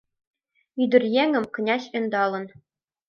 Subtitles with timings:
[0.81, 2.45] Ӱдыръеҥым князь ӧндалын